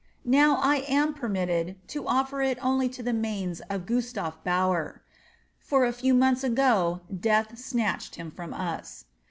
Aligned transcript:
Now 0.25 0.55
I 0.63 0.77
am 0.87 1.13
permitted 1.13 1.75
to 1.89 2.07
offer 2.07 2.41
it 2.41 2.57
only 2.65 2.89
to 2.89 3.03
the 3.03 3.13
manes 3.13 3.61
of 3.69 3.85
Gustav 3.85 4.43
Baur; 4.43 5.03
for 5.59 5.85
a 5.85 5.93
few 5.93 6.15
months 6.15 6.43
ago 6.43 7.01
death 7.15 7.55
snatched 7.59 8.15
him 8.15 8.31
from 8.31 8.51
us. 8.51 9.05